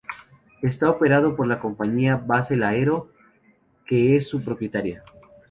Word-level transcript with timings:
Está 0.63 0.89
operado 0.89 1.35
por 1.35 1.45
la 1.45 1.59
compañía 1.59 2.15
Basel 2.17 2.63
Aero, 2.63 3.11
que 3.85 4.15
es 4.15 4.27
su 4.27 4.43
propietaria. 4.43 5.03